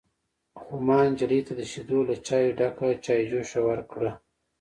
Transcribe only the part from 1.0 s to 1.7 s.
نجلۍ ته د